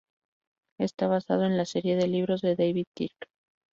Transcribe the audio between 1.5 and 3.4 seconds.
la serie de libros de David Kirk.